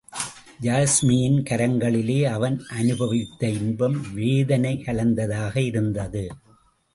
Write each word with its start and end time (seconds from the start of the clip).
யாஸ்மியின் 0.61 1.37
கரங்களிலே 1.49 2.23
அவன் 2.23 2.57
அனுபவித்த 2.69 3.49
இன்பம் 3.49 4.13
வேதனை 4.13 4.73
கலந்ததாக 4.77 5.61
இருந்தது. 5.61 6.25